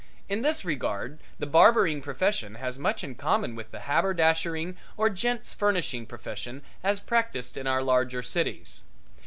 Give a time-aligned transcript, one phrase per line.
[0.27, 5.53] In this regard the barbering profession has much in common with the haberdashering or gents'
[5.53, 8.81] furnishing profession as practiced in our larger cities.